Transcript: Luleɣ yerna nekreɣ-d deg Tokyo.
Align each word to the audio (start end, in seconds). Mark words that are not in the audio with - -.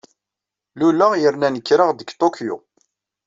Luleɣ 0.79 1.11
yerna 1.21 1.47
nekreɣ-d 1.49 1.97
deg 1.99 2.09
Tokyo. 2.21 2.55